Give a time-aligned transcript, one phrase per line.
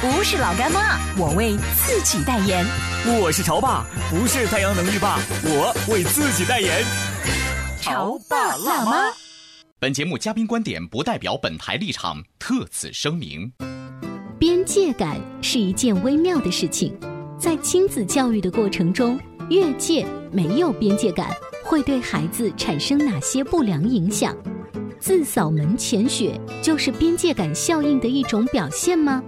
[0.00, 2.64] 不是老干妈，我为自己代言。
[3.20, 6.84] 我是潮爸，不是太阳能浴霸，我为自己代言。
[7.80, 9.12] 潮爸辣妈。
[9.80, 13.52] 本节目嘉宾观点不代表本台立场，特此声明。
[14.38, 16.96] 边界感是一件微妙的事情，
[17.36, 19.18] 在亲子教育的过程中，
[19.50, 24.32] 越界没有边界感，会对孩子产生哪些不良影响？
[25.00, 29.20] 自扫门前雪就是边界感效应的一种表现吗？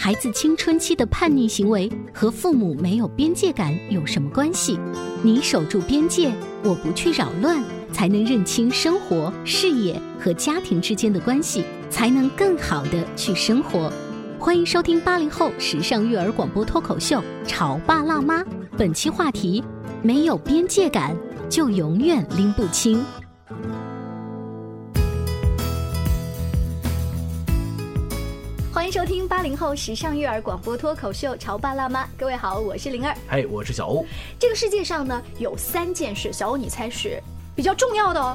[0.00, 4.78] 孩子青春期的叛逆行为和父母没有边界感有什么关系？
[5.22, 6.32] 你守住边界，
[6.62, 7.60] 我不去扰乱，
[7.92, 13.92] 才能认清生活、事业和家庭之间的关系，才能更好的去生活。
[14.38, 18.40] 欢迎收听八零后时尚育儿广播脱口秀《潮爸辣妈》，
[18.76, 19.64] 本期话题：
[20.00, 21.16] 没有边界感，
[21.50, 23.04] 就永远拎不清。
[28.88, 33.14] 迎收听八零后时尚育儿广播脱口秀《潮爸辣妈》，各位好，我是灵儿。
[33.28, 34.02] 哎，我是小欧。
[34.38, 37.22] 这个世界上呢，有三件事，小欧你猜是
[37.54, 38.34] 比较重要的哦。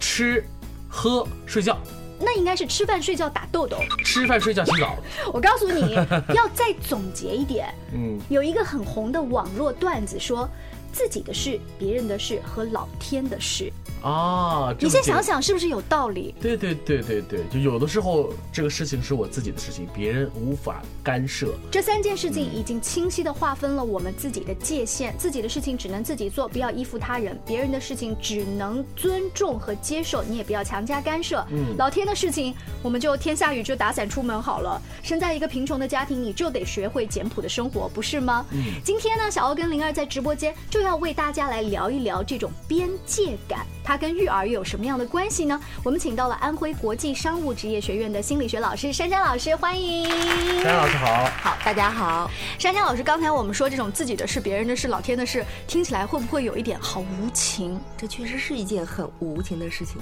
[0.00, 0.44] 吃、
[0.88, 1.78] 喝、睡觉。
[2.18, 3.76] 那应该是吃饭、睡觉、打豆豆。
[4.04, 4.96] 吃饭、睡觉、洗澡。
[5.32, 5.94] 我告诉你
[6.34, 7.72] 要再总结一点。
[7.92, 10.50] 嗯，有一个很红的网络段子说，
[10.92, 13.72] 自己的事、别人的事和老天的事。
[14.02, 16.34] 啊，你先想想是不是有道理？
[16.40, 21.54] 对对对对对，就有的时候这个事情是我自己的事情，别人无法干涉。
[21.70, 31.46] 这三件事情已经清晰的划分了我们自己的界限，自己的事情只能自己做，不要依附他人；别人的事情只能尊重和接受，你也不要强加干涉。
[31.52, 34.82] 嗯，老天的事情，我们就天下雨就打伞出门好了。
[35.04, 38.44] 生在一个贫穷的家庭，你就得学会简朴的生活，不是吗？
[38.50, 43.66] 嗯，今天呢，小欧跟灵儿在直播间就要为大家来聊一聊这种边界感。
[43.84, 45.60] 它跟育儿又有什么样的关系呢？
[45.82, 50.08] 我们请到了安徽国际商务职业学院的心理学老师珊珊老师，欢迎。
[50.08, 51.24] 珊珊老师好。
[51.40, 52.30] 好，大家好。
[52.58, 57.80] 珊珊老师，刚才我们说这种自己的事、别人的事、老天的事，听起来会不会有一点好无情？
[57.96, 59.96] 这确实是一件很无情的事情。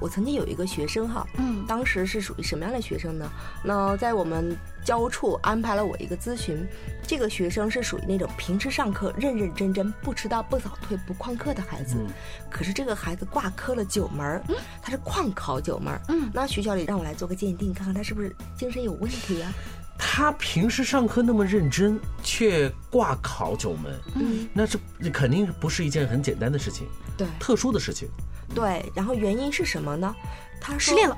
[0.00, 3.30] 我曾经有一个学生哈，嗯，当时是属于什么样的学生呢？
[3.62, 6.66] 那在我们教务处安排了我一个咨询，
[7.06, 11.94] 这个学生是属于那种平时上课认认真真、不迟到、不早退、不旷课的孩子，
[12.50, 14.42] 可是这个孩子挂科了九门，
[14.82, 19.52] 他是旷考九门，嗯，那学校里让我来做个鉴定，看看他是不是精神有问题啊？
[19.96, 24.76] 他平时上课那么认真，却挂考九门，嗯，那这
[25.12, 28.08] 肯定不是一件很简单的事情，对，特殊的事情。
[28.52, 30.12] 对，然后原因是什么呢？
[30.60, 31.16] 他失恋了，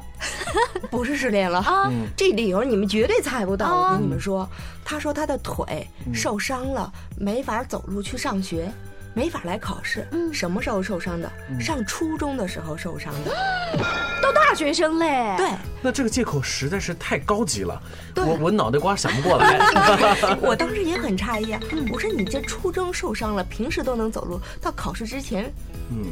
[0.91, 1.91] 不是失恋了啊！
[2.15, 3.75] 这理由你们绝对猜不到。
[3.75, 4.47] 我跟你们说，
[4.85, 8.71] 他说他的腿受伤了，没法走路去上学，
[9.15, 10.07] 没法来考试。
[10.13, 11.31] 嗯，什么时候受伤的？
[11.59, 13.35] 上初中的时候受伤的。
[14.23, 15.35] 都大学生嘞。
[15.37, 15.49] 对，
[15.83, 17.83] 那这个借口实在是太高级了。
[18.17, 19.59] 我我脑袋瓜想不过来。
[20.41, 21.55] 我当时也很诧异，
[21.91, 25.51] 我说你这初中受伤了，平时都能走路，到考试之前。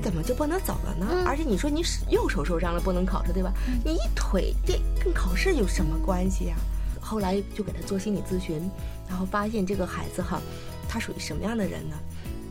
[0.03, 1.25] 怎么就不能走了呢？
[1.25, 3.53] 而且你说你右手受伤了不能考试，对吧？
[3.85, 6.57] 你一腿这跟考试有什么关系呀？
[7.01, 8.69] 后来就给他做心理咨询，
[9.09, 10.41] 然后发现这个孩子哈，
[10.89, 11.97] 他属于什么样的人呢？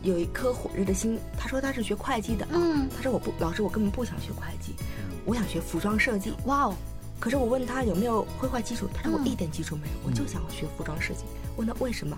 [0.02, 1.18] 有一颗火热的心。
[1.36, 4.74] 他说他是学会计的，嗯，他说我不老师我根本不想学会计，
[5.24, 6.32] 我想学服装设计。
[6.46, 6.74] 哇哦！
[7.20, 11.24] 可是我问他有没有绘画基础，他说我一点基础没有，我就想学服装设计。
[11.56, 12.16] 问他为什么？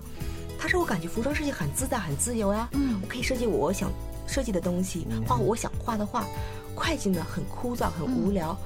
[0.59, 3.91] 他说我感觉服装设计很自在很自由呀，嗯，我可以设计我想。
[4.27, 6.25] 设计的东西，画我想画的画，
[6.73, 8.57] 会计呢很枯燥很无聊，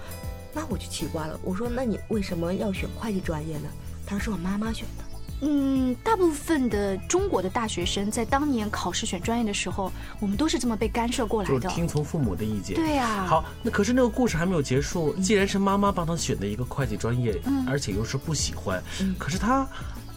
[0.52, 1.40] 那我就奇怪了。
[1.42, 3.68] 我说，那你为什么要选会计专业呢？
[4.04, 5.03] 他说是我妈妈选的。
[5.40, 12.74] 嗯，大部分的中国的大学生在当年考试选专业的时候，我们都是这么被干涉过来的，听从父母的意见。
[12.76, 13.26] 对呀。
[13.26, 15.12] 好，那可是那个故事还没有结束。
[15.14, 18.82] 既然是妈妈帮他选的一个会计专业，而且又是不喜欢，
[19.18, 19.66] 可是他。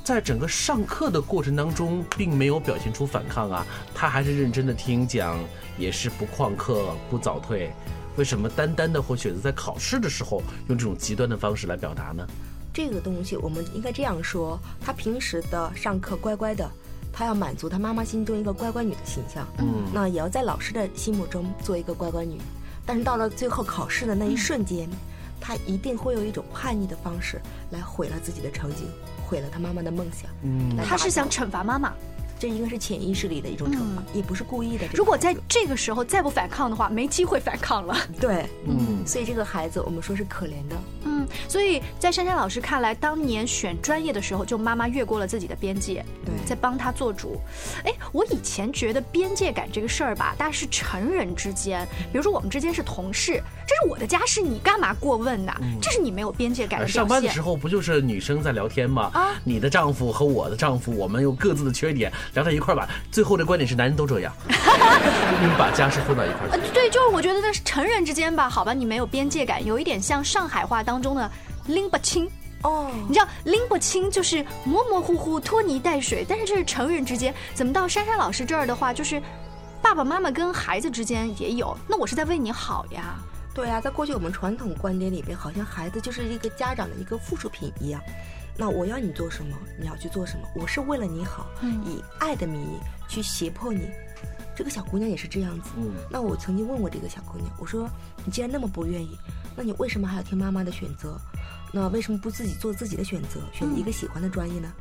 [0.03, 5.37] 在整个上课的过程当中，并没有表现出反抗啊，他还是认真的听讲，
[5.77, 7.73] 也是不旷课、不早退。
[8.15, 12.25] 为什么单单的会选择在考试的时候用这种极端的方式来表达呢？
[12.77, 16.69] 这个东西我们应该这样说：他平时的上课乖乖的，
[17.11, 22.39] 他要满足他妈妈心中一个乖乖女的形象，嗯，那也要在老师的心目中做一个乖乖女。
[22.85, 24.87] 但是到了最后考试的那一瞬间，
[25.41, 27.41] 他一定会用一种叛逆的方式
[27.71, 28.83] 来毁了自己的成绩，
[29.27, 30.29] 毁了他妈妈的梦想。
[30.43, 31.91] 嗯，他是想惩罚妈妈。
[32.39, 34.85] 这应该是潜意识里的一种惩罚，也不是故意的。
[34.93, 37.97] 如果在这个时候再不反抗的话，没机会反抗了。
[38.19, 40.75] 对，嗯，所以这个孩子我们说是可怜的。
[41.05, 47.39] 嗯，所以在珊珊老师看来，当年选专业的时候，就妈妈越过了自己的边界，对，在帮他做主。
[47.83, 55.53] 哎，我以前觉得边界感这个事儿吧，大概是成人之间，比如说我们之间是同事，这是我的家事，你干嘛过问呢？
[55.81, 59.09] 这是你没有边界感的上班的时候不就是女生在聊天吗？
[59.13, 62.11] 啊，你的丈夫和我的丈夫，我们有各自的缺点。
[62.33, 66.59] 聊到一块儿吧，最后的观点是男人都这样， 你们把家事混到一块儿。
[66.73, 71.29] 对，就是我觉得那是成人之间吧，好吧，你没有边界感，有一点像上海话当中的
[71.67, 72.29] 拎不清
[72.63, 72.91] 哦。
[73.07, 77.33] 你知道拎不清就是模模糊糊、拖泥带水，但是这是成人之间。
[77.53, 79.21] 怎么到珊珊老师这儿的话，就是
[79.81, 83.15] 爸爸妈妈跟孩子之间也有，那我是在为你好呀。
[83.53, 87.99] 对呀，在过去我们传统观点里边，好像孩子就是一个家长的一个附属品一样。
[88.57, 90.47] 那我要你做什么，你要去做什么。
[90.55, 91.47] 我是为了你好，
[91.85, 93.87] 以爱的名义去胁迫你。
[94.55, 95.69] 这个小姑娘也是这样子。
[95.77, 97.87] 嗯，那我曾经问过这个小姑娘，我说
[98.25, 99.15] 你既然那么不愿意，
[99.55, 101.15] 那你为什么还要听妈妈的选择？
[101.71, 104.71] 那为什么不自己做自己的选择，选择一个喜欢的专业呢？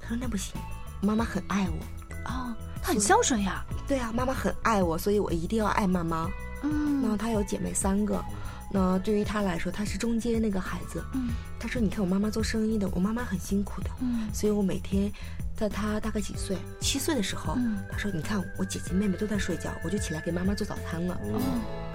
[0.00, 0.54] 她说那不行，
[1.02, 2.30] 妈妈很爱我。
[2.30, 3.62] 哦，她很孝顺呀。
[3.86, 6.30] 对啊，妈妈很爱我，所以我一定要爱妈妈。
[6.62, 8.24] 嗯，那她有姐妹三个。
[8.70, 11.02] 那对于他来说，他是中间那个孩子。
[11.14, 11.28] 嗯，
[11.58, 13.90] 他说：“你看我妈妈做生意的，我妈妈很辛苦的。
[14.00, 15.10] 嗯，所以我每天，
[15.56, 17.56] 在他大概几岁，七岁的时候，
[17.90, 21.40] 他说：‘你看我姐姐妹妹都在睡觉，我就起来给妈妈做早餐了。’嗯，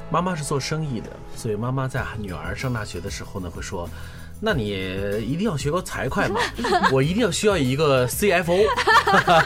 [0.09, 3.87] 妈妈是做生意的，所以妈妈在女儿上大学的时候呢，会说
[4.39, 4.69] ：‘那你
[5.21, 6.39] 一定要学个财会嘛，
[6.91, 8.63] 我一定要需要一个 CFO。’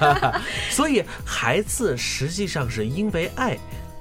[0.70, 3.58] 所以孩子实际上是因为爱。”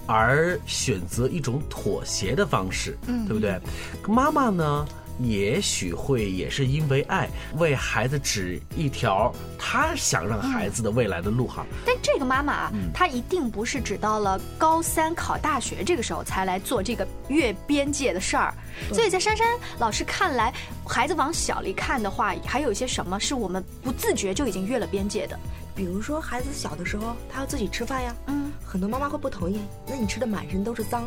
[0.06, 3.58] 而选择一种妥协的方式，嗯，对不对？
[4.06, 4.86] 妈妈呢，
[5.18, 11.64] 也许会也是因为爱，为孩子指一条他想让孩子的未来的路哈。
[11.86, 18.52] 但这个妈妈啊，她一定不是只到了高三考大学这个时候才来做这个越边界的事儿。
[18.92, 19.46] 所以在珊珊
[19.78, 20.52] 老师看来，
[20.84, 25.38] 孩子往小里看的话，还有一些什么是我们不自觉就已经越了边界的？
[25.74, 28.14] 比如说，孩子小的时候，他要自己吃饭呀。
[28.26, 29.60] 嗯，很多妈妈会不同意。
[29.86, 31.04] 那你吃的满身都是脏。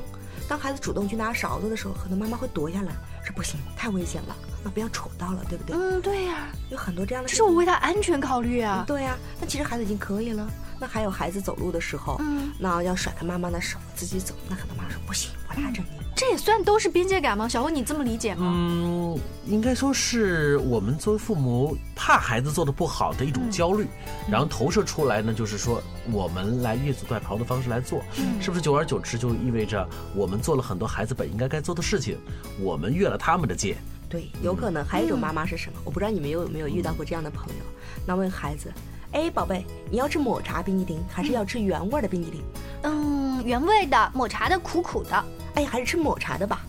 [0.48, 2.92] 当孩子主动去拿勺子的时候，很多妈妈会夺下来，
[3.24, 5.76] 说不行，太危险了，那不要戳到了，对不对？
[5.76, 7.30] 嗯，对呀，有很多这样的。
[7.30, 8.84] 这是我为他安全考虑啊。
[8.88, 10.50] 对呀，那其实孩子已经可以了。
[10.80, 16.06] 那还有孩子走路的时候，嗯，那要甩开妈妈的手自己走，那可能妈妈说不行，我拉着你。
[16.16, 17.48] 这也算都是边界感吗？
[17.48, 18.52] 小欧，你这么理解吗？
[18.52, 23.88] 嗯，应该说是我们作为父母怕孩子做的不好的一种焦虑，
[24.28, 25.82] 然后投射出来呢，就是说
[26.12, 28.04] 我们来越俎代庖的方式来做，
[28.42, 28.62] 是不是？
[28.62, 32.18] 久而久之就意味着我们做了很多孩子本应该该做的事情，
[32.60, 33.78] 我们越了他们的界。
[34.10, 35.80] 对，有可能还有一种妈妈是什么？
[35.86, 37.64] 我不知道你们有没有遇到过这样的朋友，
[38.08, 38.72] 那问孩子。
[39.14, 42.44] 哎，宝贝，你要吃抹茶冰激凌，还是要吃原味的冰激凌？
[42.84, 45.24] 嗯，原味的，抹茶的苦苦的。
[45.56, 46.60] 哎，还是吃抹茶的吧。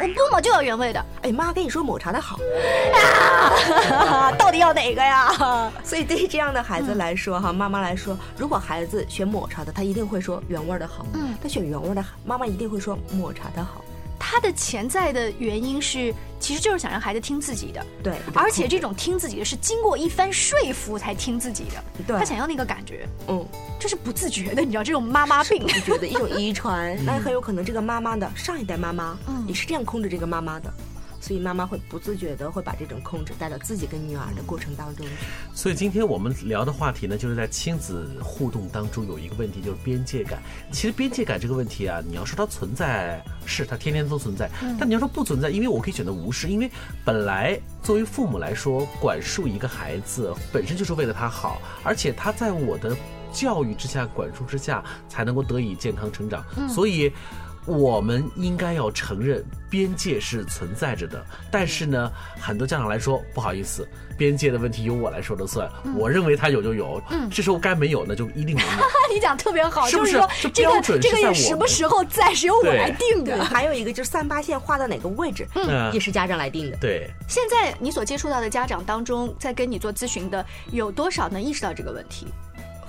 [0.00, 1.02] 我不抹就要原味的。
[1.22, 2.38] 哎，妈跟你说抹茶的好。
[3.90, 5.72] 啊， 到底要哪个呀？
[5.82, 11.06] 所以对于这样的孩子来说，哈，妈妈来说，如果孩子选抹茶的，他一定会说原味的好。
[11.14, 13.82] 嗯，他选原味的，妈妈一定会说抹茶的好。
[14.18, 23.46] 他的潜在的原因是，其实就是想让孩子听自己的，对，而且这种听自己的是经过一番说服才听自己的，对，他想要那个感觉，嗯，
[23.78, 30.72] 这是不自觉的，你知道这种妈妈病，不自觉的一种遗传， 那很有可能这个妈妈的上一代妈妈，嗯，也是这样控制这个妈妈的。
[31.24, 35.06] 所以妈妈会不自觉的会把这种控制带到自己跟女儿的过程当中。
[35.54, 40.42] 所以今天我们聊的话题呢，就是在亲子互动当中有一个问题，就是边界感。
[40.70, 44.50] 其实边界感这个问题啊，你要说它存在，是它天天都存在。
[44.78, 46.46] 但你要说不存在，因为我可以选择无视。
[46.46, 46.70] 因为
[47.06, 52.94] 本来作为父母来说，管束一个孩子本身就是为了他好，而且他在我的
[53.32, 56.44] 教育之下、管束之下，才能够得以健康成长。
[56.68, 57.10] 所以。
[57.66, 68.68] 我们应该要承认边界是存在着的，但是呢，很多家长来说不好意思，边界的问题由我来说了算，我认为他有就有，嗯，这时候该没有呢就一定没有。
[69.12, 73.44] 你讲特别好，是不就是说这这个标准这个在我什么时候在是由我来定，的。
[73.44, 76.76] 还有一个就是三八线画到哪个位置，嗯也是家长来定的。
[76.78, 82.26] 对，现在你所接触到的家长当中，在跟你做咨询的有多少能意识到这个问题？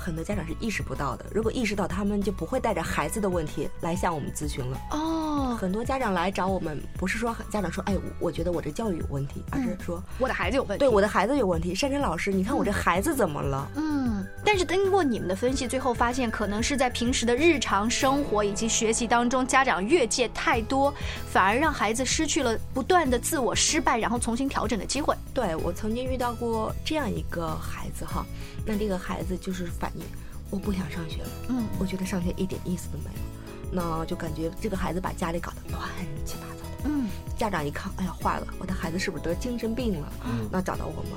[0.06, 4.80] 很多家长是意识不到的，如果意识到，他们就不会带着孩子的问题来向我们咨询了。
[4.92, 5.25] 哦，
[5.56, 10.80] 很多家长来找我们，不是说家长说，哎，我我觉得我这教育有问题，而是说，我的孩子有问题。
[10.80, 11.74] 对我的孩子有问题。
[11.76, 13.70] 珊珊老师，你看我这孩子怎么了？
[13.76, 20.94] 嗯，但是经过你们的分析，最后发现可能是在平时的日常生活以及学习当中，家长越界太多，
[21.32, 25.16] 反而让孩子失去了不断的自我失败，然后重新调整的机会。
[25.34, 28.26] 对我曾经遇到过这样一个孩子哈，
[28.66, 30.04] 那这个孩子就是反映，
[30.50, 35.82] 我不想上学了，嗯我觉得上学一点意思都没有，那就感觉这个孩子把家里搞得乱
[36.26, 36.90] 七八糟的。
[36.90, 37.08] 嗯。
[37.38, 40.14] 家长一看，哎呀，坏了，我的孩子是不是得精神病了？
[40.26, 40.48] 嗯。
[40.52, 41.12] 那找到我们，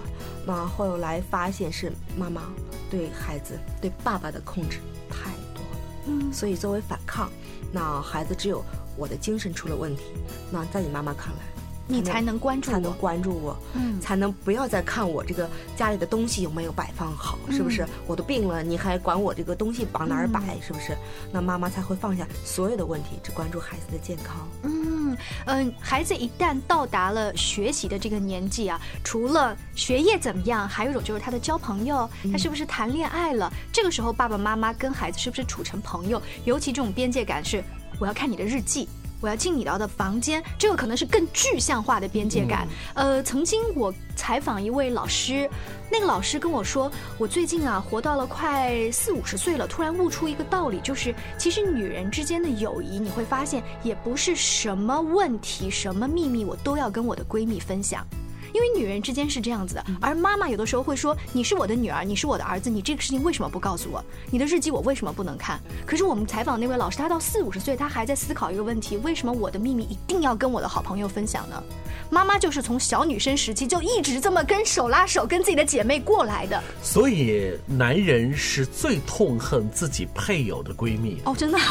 [0.45, 2.43] 那后来发现是妈妈
[2.91, 4.79] 对孩子、对爸爸的控制
[5.09, 6.33] 太多了，嗯。
[6.33, 7.31] 所以作为反抗，
[7.73, 8.65] 那孩子只有
[8.97, 10.03] 我的精神出了问题，
[10.51, 11.41] 那在你妈妈看来，
[11.89, 12.93] 你才能关注才能。
[12.99, 17.87] 关注我，嗯才能不要再看我这个家里的东西有没有摆放好，是不是？
[18.07, 20.97] 我都病了，你还管我这个东西往哪儿摆，是不是？
[21.33, 24.49] 那妈妈才会放下所有的问题，只关注孩子的健康。
[24.65, 25.17] 嗯
[25.47, 33.53] 嗯，孩子一旦到达了学习的这个年纪啊，除了学业怎么样，还有一种就是他的交朋友，他是不是谈恋爱了？
[33.73, 36.21] 这个时候爸爸妈妈跟孩子是不是处成朋友？
[36.45, 37.63] 尤其这种边界感是，
[38.01, 38.89] 我要看你的日记。
[39.21, 42.67] 我要进你的房间，这个可能是更具象化的边界感。
[42.95, 45.49] 呃，曾经我采访一位老师，
[45.91, 58.07] 那个老师跟我说，我最近啊活到了快四五十岁了，突然悟出一个道理，就是其实女人之间的友谊，你会发现也不是什么问题、什么秘密我都要跟我的闺蜜分享。
[58.53, 64.05] 因为女人之间是这样子的，而妈妈有的时候会说：“你是我的女儿，你是我的儿子，你这个事情为什么不告诉我？
[64.31, 71.63] 你的日记我为什么不能看？”可是我们采访那位老师，他到四五十岁，他还在思考一个问题：为什么我的秘密一定要跟我的好朋友分享呢？
[72.11, 76.63] 妈妈就是从小女生时期就一直这么跟手拉手跟自己的姐妹过来的。
[76.83, 81.21] 所以男人是最痛恨自己配偶的闺蜜。
[81.25, 81.65] 哦，真的、啊，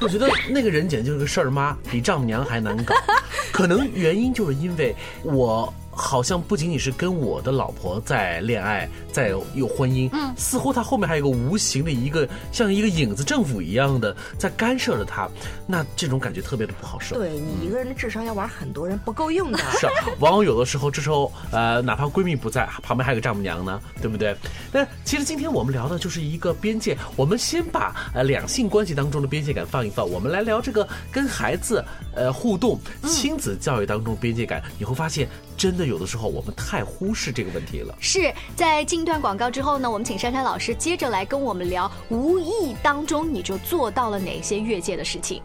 [0.00, 2.94] 我觉得那个人简直就是个事儿妈，比丈母娘还难搞。
[3.52, 15.28] 可能原因就是因为我好像不仅仅是跟我的老婆在恋爱，在有婚姻，嗯，似乎他后面还有一个无形的一个像一个影子政府一样的在干涉着他，
[15.66, 17.16] 那这种感觉特别的不好受。
[17.16, 19.58] 对你一个人的智商要玩很多人不够用的。
[19.78, 24.34] 是啊，往往有的时候，这时候呃，哪怕闺蜜不在，旁边还有个丈母娘呢，对不对？
[24.72, 31.84] 那其实今天我们聊的就是一个边界，我们先把呃两性关系当中的边界感放一放，我们来聊这个跟孩子
[32.14, 35.28] 呃互动、亲子教育当中边界感，你会发现，
[35.62, 37.94] 真的有的时候我们太忽视这个问题了。
[38.00, 45.40] 是在进段广告之后呢，我们请珊珊老师接着来跟我们聊，无意当中你就做到了哪些越界的事情。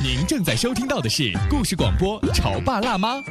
[0.00, 3.16] 您正在收听到的是故事广播《潮爸辣妈》。《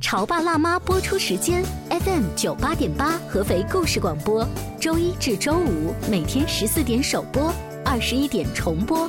[0.00, 4.44] 潮爸辣妈》播出时间：FM 九八点八，合肥故事广播，
[4.80, 9.08] 周一至周五每天十四点首播，二十一点重播。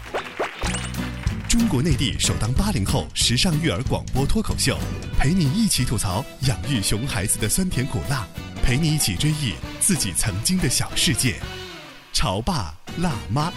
[1.51, 4.77] 中国内地首档八零后时尚育儿广播脱口秀，
[5.19, 8.25] 陪你一起吐槽养育熊孩子的酸甜苦辣，
[8.63, 11.35] 陪你一起追忆自己曾经的小世界。
[12.13, 13.51] 潮爸辣妈。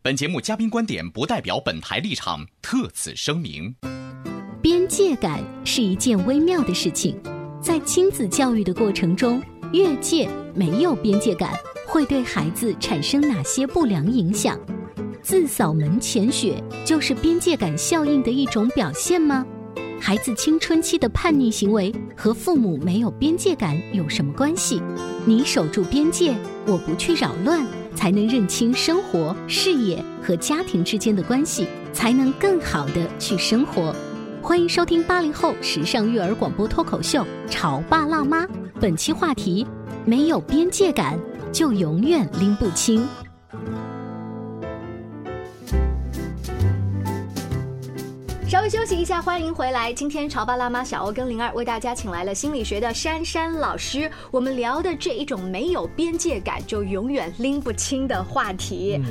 [0.00, 3.76] 本节目嘉宾观点不代表本台立场，特此声明。
[4.62, 7.20] 边界感是一件微妙的事情，
[7.62, 9.42] 在亲子教育的过程中，
[9.74, 11.52] 越界没有边界感
[11.86, 14.58] 会对孩子产生哪些不良影响？
[15.20, 19.44] 自扫门前雪就是边界感效应的一种表现吗？
[20.00, 24.80] 孩子青春期的叛逆行为和父母没有边界感有什么关系？
[25.24, 26.34] 你守住边界，
[26.66, 33.94] 我不去扰乱，才能认清生活、事业和家庭之间的关系，才能更好的去生活。
[34.42, 38.44] 欢迎收听八零后时尚育儿广播脱口秀《潮爸辣妈》，
[38.78, 39.66] 本期话题：
[40.06, 41.18] 没有边界感，
[41.50, 43.06] 就永远拎不清。
[48.54, 49.92] 稍微休息一下，欢迎回来。
[49.92, 59.02] 今天潮爸辣妈小欧跟灵儿为大家请来了心理学的珊珊老师，我们聊的这一种没有边界感就永远拎不清的话题。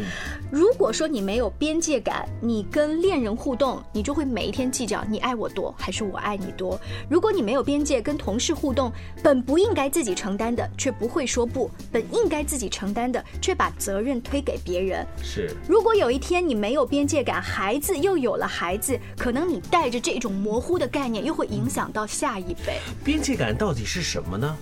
[0.50, 6.80] 如果说你没有边界感，你跟恋人互动，你就会每一天计较你爱我多还是我爱你多。
[7.10, 8.90] 如果你没有边界，跟同事互动，
[9.22, 15.06] 本不应该自己承担的却不会说不，本应该自己承担的却把责任推给别人。
[15.22, 22.80] 是，如果有一天你没有边界感，孩子又有了孩子，可能你带着这种模糊的概念，又会影响到下一辈。
[23.04, 24.56] 边界感到底是什么呢？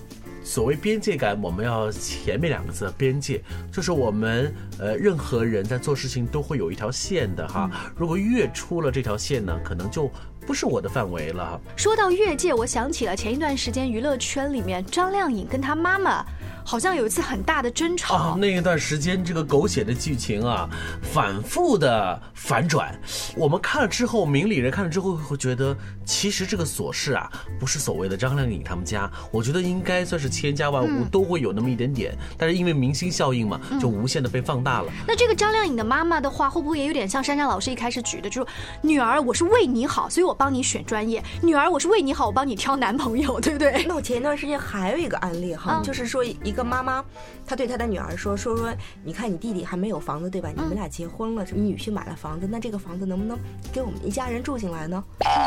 [0.44, 3.40] 所谓边界感，我们要前面两个字“边界”，
[3.72, 7.70] 就是我们呃任何人在做事情都会有一条线的哈。
[7.94, 10.10] 如果越出了这条线呢，可能就
[10.44, 11.60] 不是我的范围了。
[11.76, 16.26] 说到越界，我想起了前一段时间娱乐圈里面张靓颖跟她妈妈。
[16.64, 18.36] 好像有一次很大的争吵啊！
[18.38, 20.68] 那一段时间，这个狗血的剧情啊，
[21.02, 22.98] 反复的反转。
[23.36, 32.16] 我们看了之后，明理人看了之后会觉得，其实这个琐事啊，不是所谓的张靓颖他们家，我觉得应该算是千家万户都会有那么一点点。
[32.38, 34.92] 但是因为明星效应嘛，就无限的被放大了。
[35.06, 43.84] 那这个张靓颖的妈妈的话，会不会也有点像珊珊老师一开始举的，就是女儿，我是为你好，所以我帮你选专业；女儿，我是为你好，我帮你挑男朋友，对不对？
[43.88, 46.51] 那我前一段时间还有一个案例哈，就是说一。
[46.52, 47.02] 一个妈妈，
[47.46, 48.70] 她对她的女儿说：“说说，
[49.02, 50.50] 你看你弟弟还没有房子，对吧？
[50.54, 53.38] 你们俩结婚了，你女婿买了房子，那这个房子能不能
[53.72, 55.02] 给我们一家人住进来呢？”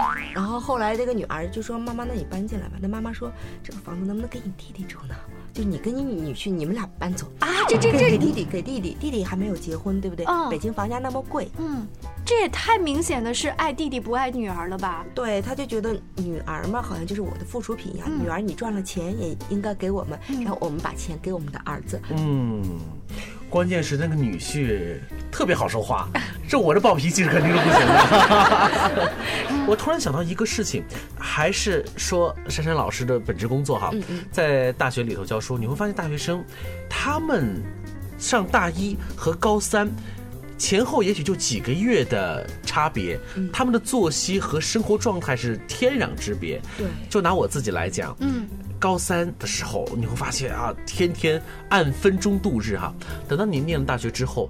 [0.33, 3.31] 然后后来这个女儿就说：“妈妈，那你搬进来吧。”那妈妈说
[3.61, 5.13] ：“这个房子能不能给你弟弟住呢？
[5.55, 7.47] 就你跟你女婿，你们俩搬走啊？
[7.69, 10.25] 这这这给弟弟给弟弟，弟弟还没有结婚，对不对？
[10.51, 11.87] 北京房价那么贵，嗯。”
[12.25, 15.05] 这也太明显的是爱弟弟不爱女儿了吧？
[15.13, 18.09] 对，他就觉得女儿嘛，好像就是我的附属品一样。
[18.19, 22.01] 女儿你赚了钱也应该给我们，然后我们把钱给我们的儿子。
[22.09, 22.61] 嗯，
[23.55, 24.97] 关键是那个女婿
[25.31, 26.09] 特别好说话，
[26.45, 29.13] 这我这暴脾气是肯定是不行的。
[29.65, 30.83] 我突然想到一个事情，
[31.17, 33.93] 还是说珊珊老师的本职工作哈，
[34.29, 36.43] 在大学里头教书，你会发现大学生
[36.89, 37.63] 他们
[38.17, 39.89] 上大一和高三。
[40.57, 43.17] 前后也许就几个月的差别，
[43.53, 46.61] 他们的作息和生活状态是天壤之别。
[46.77, 48.47] 对，就拿我自己来讲，嗯，
[48.79, 52.93] 高三的时候你会发现啊，天天按分钟度日哈。
[53.27, 54.49] 等到你念了大学之后。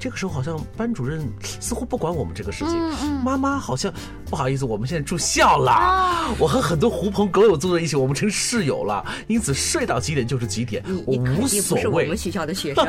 [0.00, 1.24] 这个时候好像班主任
[1.60, 2.76] 似乎不管我们这个事情，
[3.22, 3.90] 妈妈好像
[4.28, 12.04] 不好意思，我们现在住校了，我和很多狐朋狗友住在一起，我们成室友了，因此睡到几点就是几点，我无所谓。
[12.04, 12.84] 我们学校的学生，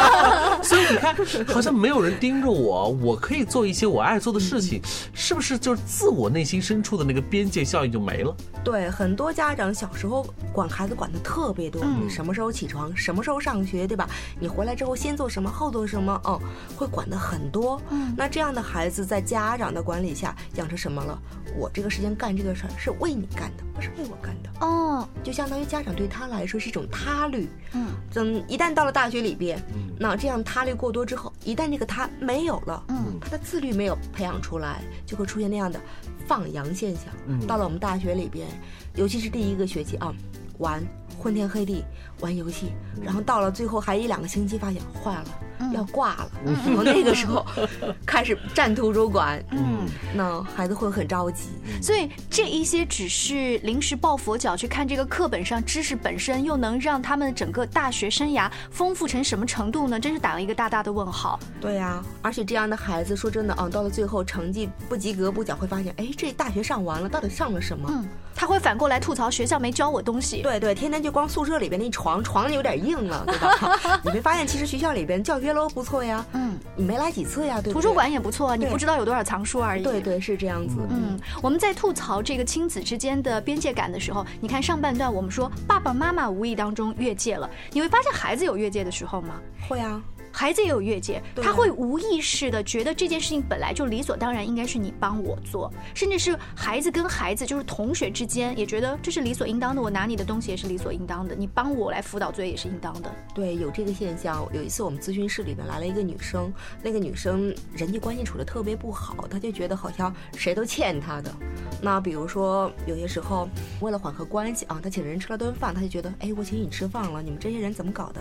[0.62, 4.80] 所以你看，好像没有人盯着我，我可以做一些我爱做的事情，
[5.14, 8.36] 是不是就是自我内心深处的那个边界效应就没了？
[8.62, 14.08] 对，很多家长小时候管孩子管的特别多，你什么时候起床，什么时候上学，对吧？
[14.38, 16.40] 你回来之后先做什么，后做什么，哦。
[16.76, 21.20] 会管的很多，嗯，那这样的孩子在家长的管理下养成什么了？
[21.56, 29.60] 我这个时间干这个事儿是为你干的，不是为我干的哦，就相当于家长对他来说是一种他律，嗯，等一旦到了大学里边，
[29.98, 35.80] 那这样他律过多之后，一旦这个他没有了，嗯，他的自律没有培养出来，就会出现那样的
[36.26, 37.04] 放羊现象。
[37.26, 38.46] 嗯，到了我们大学里边，
[38.94, 40.14] 尤其是第一个学期啊，
[40.58, 40.82] 玩
[41.18, 41.84] 昏天黑地
[42.24, 45.24] 玩游戏，然后到了最后还一两个星期发现坏了。
[45.72, 47.44] 要挂了，然后那个时候
[48.04, 51.48] 开始占图书馆，嗯，那孩子会很着急。
[51.80, 59.98] 所以这一些只是临时抱佛脚去看这个课本上知识本身，又能让他们的整个大学生涯丰富成什么程度呢？
[59.98, 61.38] 真是打了一个大大的问号。
[61.60, 67.88] 对呀，而且这样的孩子，说真的啊，到了最后成绩不及格不讲，会发现，哎，这大学上完了，到底上了什么？
[67.90, 70.42] 嗯，他会反过来吐槽学校没教我东西。
[70.42, 74.00] 对对，天天就光宿舍里边那床，床有点硬了，对吧？
[74.04, 75.68] 你没发现其实学校里边教学楼？
[75.70, 77.60] 不错呀，嗯，你没来几次呀？
[77.62, 79.82] 对，图书馆也不错，你不知道有多少藏书而已。
[79.82, 80.76] 对对，是这样子。
[80.90, 89.34] 嗯，我们在吐槽这个亲子之间的边界感的时候，你看上半段我们说爸爸妈妈无意当中越界了，你会发现孩子有越界的时候吗？
[89.68, 90.00] 会啊。
[90.36, 99.80] 孩子也有越界，他会无意识的觉得这件事情本来就理所当然，应该是你帮我做，甚至是孩子跟孩子，就是同学之间，也觉得这是理所应当的。
[99.80, 103.14] 我拿你的东西也是理所应当的，你帮我来辅导作业也是应当的。
[103.32, 104.44] 对，有这个现象。
[104.52, 111.32] 有一次我们咨询室里面来了一个女生，那个女生人际关系处的特别不好，她就觉得好像谁都欠她的。
[111.80, 113.48] 那比如说有些时候
[113.80, 118.20] 为了缓和关系啊，她请人吃了顿饭，她就觉得，哎，我请你吃饭了，你们这些人怎么搞的？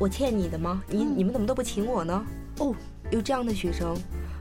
[0.00, 0.82] 我欠你的吗？
[0.88, 2.24] 你你们怎么都不请我呢？
[2.58, 2.74] 哦，
[3.10, 3.94] 有这样的学生。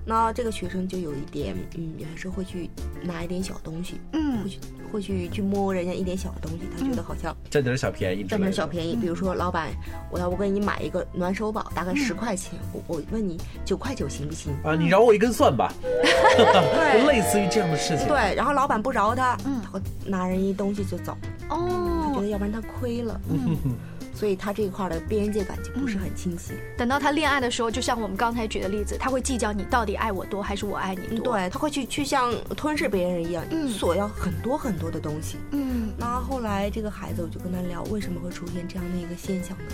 [0.05, 2.67] 那这个学生就有一点，嗯，有些时候会去
[3.03, 4.59] 拿一点小东西，嗯会去
[4.91, 8.95] 会去去摸人家一点小东西，他觉得好像占点小便宜之占，点小便宜。
[8.95, 9.69] 比如说，老板，
[10.09, 14.51] 我要不给你买一个暖手宝，大概十块钱，我我问你九块九行不行？
[14.63, 18.07] 啊，你饶我一根蒜吧， 对类似于这样的事情。
[18.07, 21.11] 对，然后老板不饶他，嗯他会拿人一东西就走，
[21.49, 23.19] 哦他觉哦得，要不然他亏了，
[24.19, 26.51] 所以他这一块的边界感就不是很清晰。
[26.77, 35.37] 等到他恋爱的时候，就像我们刚才举的例子，他会计较你到底爱我多还是我爱你多。，对，他会去去像吞噬别人一样，嗯索要很多很多的东西。
[35.51, 39.73] 嗯那后来这个孩子，我就跟他聊，为什么会出现这样的一个现象呢？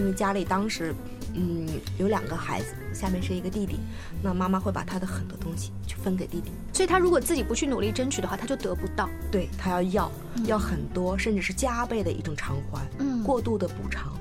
[0.00, 0.92] 因为家里当时，
[1.36, 1.68] 嗯，
[1.98, 3.78] 有两个孩子，下面是一个弟弟，
[4.22, 9.08] 那妈妈会把他的很多东西去分给弟弟，所以他如果自己不去努力争取的话，他就得不到。
[9.30, 10.12] 对他要要，
[10.46, 14.12] 要很多，甚至是加倍的一种偿还，嗯过度的补偿。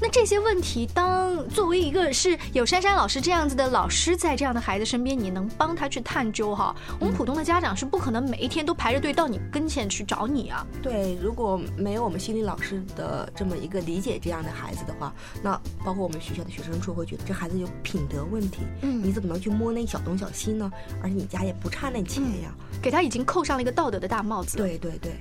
[0.00, 6.74] 那这些问题，当作为一个是有珊珊老师这样子的老师在这样的孩子身边，你能帮他去探究哈？
[6.98, 10.66] 我们普通的家长是不可能每一天都排着队到你跟前去找你啊。
[10.82, 20.70] 对，如果没有我们心理老师的这么一个理解这样的孩子的话，那包括我们学校的学生处会觉得这孩子有品德问题，嗯你怎么能去摸那小东小西呢？
[21.02, 22.52] 而且你家也不差那钱呀。
[22.80, 25.12] 给他已经扣上了一个道德的大帽子。，对对对，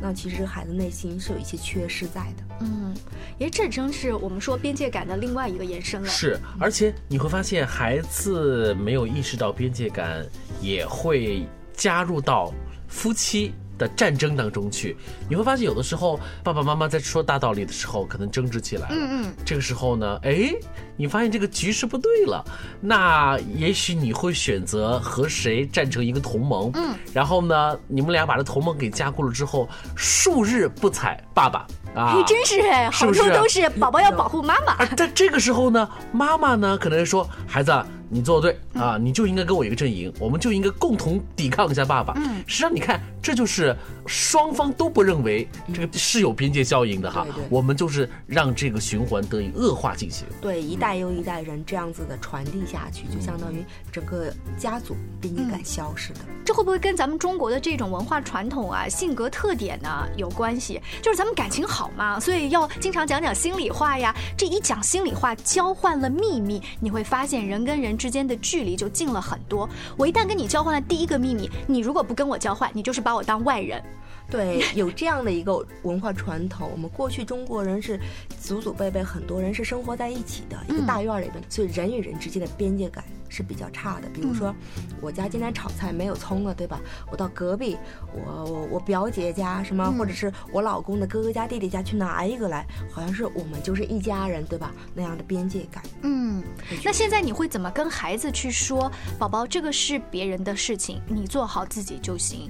[0.00, 2.49] 那其实孩子内心是有一些缺失在的。
[2.60, 2.94] 嗯，
[3.38, 6.08] 因为这正是我们说边界感的另外一个延伸了。
[6.08, 10.24] 是，而且你会发现，孩子没有意识到边界感，
[10.60, 12.52] 也会加入到
[12.86, 14.94] 夫妻的战争当中去。
[15.28, 18.94] 你会发现，有的时候爸爸妈妈在说大道理的时候，可能争执起来了。
[18.94, 20.52] 嗯嗯，这个时候呢，哎，
[20.96, 22.44] 你发现这个局势不对了，
[22.80, 26.70] 那也许你会选择和谁站成一个同盟。
[26.74, 29.66] 嗯，然后呢，你们俩把这同盟给加固了之后，
[29.96, 34.74] 数日不睬爸爸啊嘿，，真是哎，好是不是处都是宝宝要保护妈妈。
[34.74, 43.74] 而在这个时候呢，妈妈呢可能说：“孩子啊，你做的对啊，你就应该跟我一个阵营，我们就应该共同抵抗一下爸爸。”嗯，实际上你看，这就是
[44.06, 47.44] 双方都不认为这个是有边界效应的哈对对。
[47.48, 50.26] 我们就是让这个循环得以恶化进行。
[50.40, 56.20] 对，一代又一代人这样子的传递下去，就相当于整个家族边界感消失的。
[56.44, 60.80] 这会不会跟咱们中国的这种文化传统啊、性格特点呢有关系？
[61.00, 64.12] 就是咱们感情好嘛，所以要经常讲讲心里话呀。
[64.36, 69.68] 这一讲心里话，交换了秘密，你会发现人跟人之间的距离就近了很多。
[69.98, 73.82] 我一旦跟你交换了第一个秘密，你如果不跟我交换，你就是把我当外人。
[74.30, 76.68] 对，有这样的一个文化传统。
[76.70, 77.98] 我们过去中国人是
[78.40, 84.08] 祖祖辈辈很多人是生活在一起的一个大院儿里边，所以人与人之间的边界感是比较差的。
[84.14, 84.54] 比如说，
[85.00, 86.80] 我家今天炒菜没有葱了，对吧？
[87.10, 87.76] 我到隔壁，
[88.12, 94.72] 我我我表姐家什么，或者是我老公的哥哥家、弟弟家去拿一个来，好像是我们就是一家人，对吧？
[94.94, 95.82] 那样的边界感。
[96.02, 96.42] 嗯，
[96.84, 98.90] 那现在你会怎么跟孩子去说？
[99.18, 102.48] 宝宝，这个是别人的事情，你做好自己就行。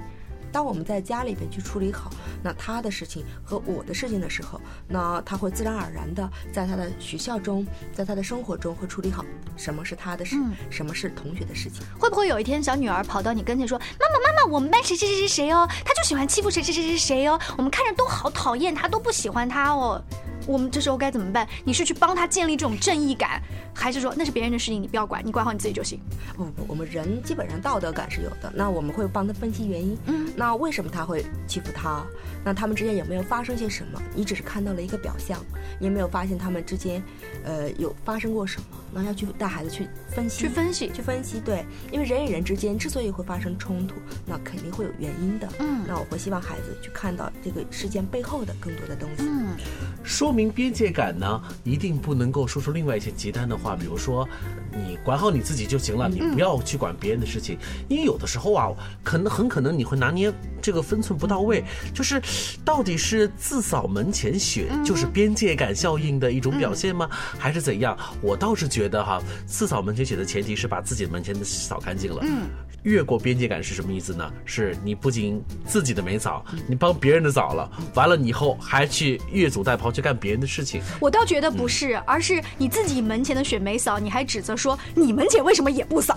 [0.53, 2.11] 当我们在家里边去处理好
[2.43, 9.25] 那他的事情和我的事情的时候，那他会自然而然的在他的学校中，在他的生活中会处理好
[9.57, 11.83] 什么是他的事，嗯什么是同学的事情。
[11.99, 20.03] 会不会有一天小女儿跑到你跟前说：“妈妈，妈妈，我们班谁谁谁谁谁哦，他就喜欢欺负谁谁谁谁谁哦，我们看着都好讨厌他，都不喜欢他哦。”
[20.51, 21.47] 我们这时候该怎么办？
[21.65, 23.41] 你是去帮他建立这种正义感，
[23.73, 26.01] 还是说那是别人的事情，你不要管，你管好你自己就行？
[26.37, 29.97] 不不，我们人基本上道德感是有的，那我们会帮他分析原因。
[30.07, 32.05] 嗯，那为什么他会欺负他？
[32.45, 34.03] 那他们之间有没有发生些什么？
[34.15, 35.39] 你只是看到了一个表象，
[35.79, 37.01] 你也没有发现他们之间，
[37.45, 38.67] 呃，有发生过什么？
[38.93, 41.41] 那要去带孩子去分析，去分析去分析。
[41.45, 43.95] 对，因为人与人之间之所以会发生冲突，
[44.27, 45.49] 那肯定会有原因的。
[45.61, 49.25] 嗯那我会希望孩子去看到这个事件背后的更多的东西。
[49.27, 49.57] 嗯，
[50.05, 54.29] 说明边界感呢，一定不能够说出另外一些极端的话，比如说，
[54.71, 58.71] 你管好你自己就行了，你不要去管别人的事情，因为有的时候啊，
[59.03, 62.23] 可能很可能你会拿捏这个分寸不到位，就是
[62.65, 67.11] 到底是自扫门前雪，就是边界感效应的一种表现吗？
[67.37, 67.99] 还是怎样？
[68.23, 72.21] 我倒是觉得哈，自扫门前雪的前提是把自己的门前的扫干净了。
[72.23, 72.49] 嗯。
[72.83, 74.33] 越过边界感是什么意思呢？
[74.47, 80.81] 是你不仅自己的没扫，你帮别人的扫了，完了你以后还去越俎代庖去干别人的事情。
[81.01, 86.15] 我倒觉得不是，而是你自己门前的雪没扫，你还指责说你门前为什么也不扫？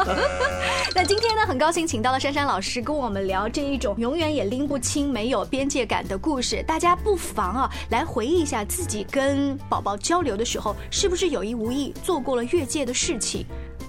[0.94, 6.62] 那今天呢，很高兴请到了珊珊老师跟我们聊这一种永远也拎不清、没有边界感的故事。
[6.66, 13.44] 大家不妨啊，来回忆一下自己跟宝宝交流的时候，是不是有意无意做过了越界的事情。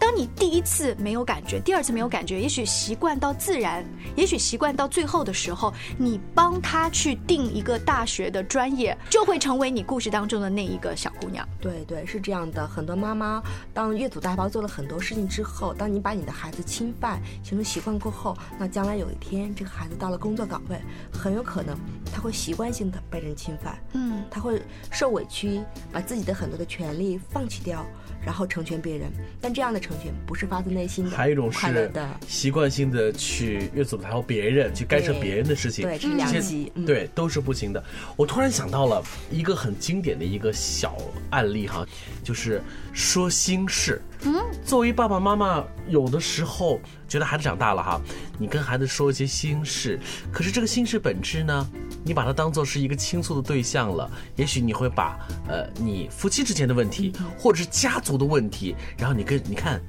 [0.07, 11.45] 当你第一次没有感觉，第二次没有感觉，也许习惯到自然，也许习惯到最后的时候，你帮他去定一个大学的专业，就会成为你故事当中的那一个小姑娘。
[11.59, 12.65] 对对，是这样的。
[12.65, 13.43] 很多妈妈
[13.73, 20.79] 当越俎代庖做了很多事情之后，当你把你的孩子侵犯形成习惯过后，那将来有一天这个孩子到了工作岗位，
[21.11, 21.77] 很有可能
[22.13, 27.85] 他会习惯性的被人侵犯，嗯，他会受委屈，把自己的很多的权利放弃掉。
[28.25, 31.11] 然后成全别人，但这样的成全不是发自内心的。
[31.11, 31.91] 还有一种是
[32.27, 37.83] 习惯性的去越俎代庖别人，去干涉别人的事情，对，是两极，对，都是不行的。
[38.15, 40.97] 我突然想到了一个很经典的一个小
[41.29, 41.85] 案例哈，
[42.23, 42.61] 就是
[42.93, 44.01] 说心事。
[44.23, 48.01] 嗯，作为爸爸妈妈，有的时候觉得孩子长大了哈，
[48.37, 49.99] 你跟孩子说一些心事，
[50.31, 51.69] 可是这个心事本质呢，
[52.03, 59.81] 你把它当做是一个倾诉的对象了，也许你会把呃你夫妻之间的问题，或者是家族的问题，然后你跟你看。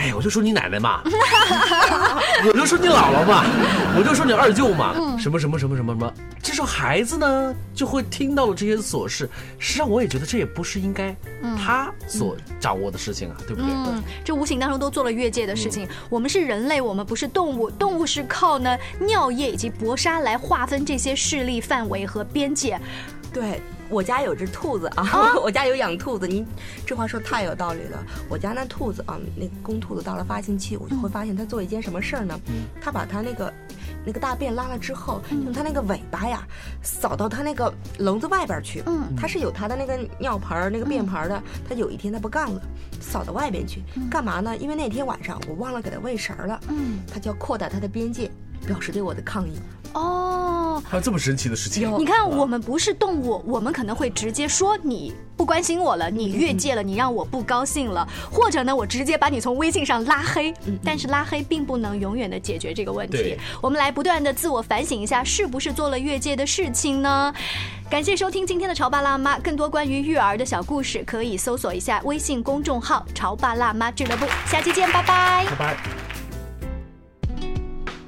[0.00, 1.02] 哎，我就说你奶奶嘛，
[2.48, 3.44] 我就说你姥姥嘛，
[3.98, 6.10] 我就说你二舅嘛，什么什么什么什么什么。
[6.42, 11.14] 这时候孩子呢就会听到了这些琐事，实际上我也觉得这也不是应该
[11.54, 13.70] 他所掌握的事情啊，对不对？
[13.70, 15.86] 嗯，这无形当中都做了越界的事情。
[16.08, 22.80] 我们是人类，我们不是动物，动物是靠呢尿液以及搏杀来划分这些势力范围和边界。
[23.34, 23.60] 对。
[23.90, 26.26] 我家有只兔子啊， 我家有养兔子。
[26.26, 26.46] 您
[26.86, 28.02] 这话说太有道理了。
[28.28, 32.38] 我家那兔子啊，那公兔子到了发情期，我就会发现它做一件什么事儿呢？
[32.80, 33.52] 它把它那个
[34.06, 36.46] 那个大便拉了之后，用它那个尾巴呀，
[36.82, 38.82] 扫到它那个笼子外边去。
[38.86, 41.42] 嗯，它是有它的那个尿盆儿、那个便盆的。
[41.68, 42.62] 它有一天它不干了，
[43.00, 44.56] 扫到外边去，干嘛呢？
[44.56, 46.60] 因为那天晚上我忘了给它喂食了。
[46.68, 48.30] 嗯，它就要扩大它的边界，
[48.64, 49.58] 表示对我的抗议。
[50.80, 51.92] 哦，还有这么神奇的事情！
[51.98, 60.52] 你看，我们不是动物，我们可能会直接说你不关心我了，你越界了，你让我不高兴了，或者呢，我直接把你从微信上拉黑。
[60.84, 63.36] 但是拉黑并不能永远的解决这个问题。
[63.60, 67.32] 我们来不断的自我反省一下，是不是做了越界的事情呢？
[67.90, 74.26] 感谢收听今天的潮爸辣妈，更多关于育儿的小故事，可以搜索一下微信公众号“潮爸辣妈俱乐部”。
[74.46, 75.99] 下期见，拜拜，拜拜。